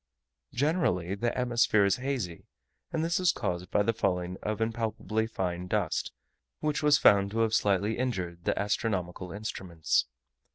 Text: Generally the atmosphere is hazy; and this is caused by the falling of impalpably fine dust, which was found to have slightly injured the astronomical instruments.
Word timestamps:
Generally 0.55 1.13
the 1.13 1.37
atmosphere 1.37 1.85
is 1.85 1.97
hazy; 1.97 2.47
and 2.91 3.05
this 3.05 3.19
is 3.19 3.31
caused 3.31 3.69
by 3.69 3.83
the 3.83 3.93
falling 3.93 4.35
of 4.41 4.59
impalpably 4.59 5.27
fine 5.29 5.67
dust, 5.67 6.11
which 6.59 6.81
was 6.81 6.97
found 6.97 7.29
to 7.29 7.41
have 7.41 7.53
slightly 7.53 7.99
injured 7.99 8.45
the 8.45 8.57
astronomical 8.59 9.31
instruments. 9.31 10.07